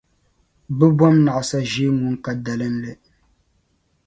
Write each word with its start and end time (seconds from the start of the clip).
bɛ 0.77 0.85
bom’ 0.97 1.15
naɣisa’ 1.25 1.57
ʒee 1.71 1.91
ŋun 1.97 2.15
ka 2.23 2.31
dalinli. 2.45 2.91